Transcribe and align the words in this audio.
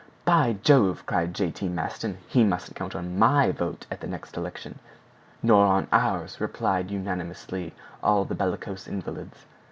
"By 0.25 0.53
Jove!" 0.63 1.05
cried 1.05 1.35
J. 1.35 1.51
T. 1.51 1.69
Maston, 1.69 2.17
"he 2.27 2.43
mustn't 2.43 2.75
count 2.75 2.95
on 2.95 3.19
my 3.19 3.51
vote 3.51 3.85
at 3.91 4.01
the 4.01 4.07
next 4.07 4.35
election!" 4.35 4.79
"Nor 5.43 5.63
on 5.67 5.85
ours," 5.91 6.41
replied 6.41 6.89
unanimously 6.89 7.75
all 8.01 8.25
the 8.25 8.33
bellicose 8.33 8.87
invalids. 8.87 9.45